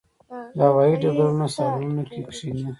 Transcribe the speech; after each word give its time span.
د 0.55 0.57
هوايي 0.69 0.95
ډګرونو 1.01 1.45
صالونونو 1.55 2.03
کې 2.11 2.19
کښېني. 2.27 2.63